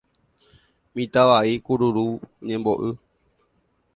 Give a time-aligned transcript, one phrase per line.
[0.93, 2.05] Mitã vai kururu
[2.47, 2.89] ñembo'y.